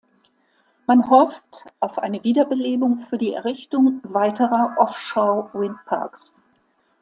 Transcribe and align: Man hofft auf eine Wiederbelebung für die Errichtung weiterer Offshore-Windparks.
Man 0.87 1.11
hofft 1.11 1.67
auf 1.79 1.99
eine 1.99 2.23
Wiederbelebung 2.23 2.97
für 2.97 3.19
die 3.19 3.33
Errichtung 3.33 3.99
weiterer 4.01 4.73
Offshore-Windparks. 4.79 6.33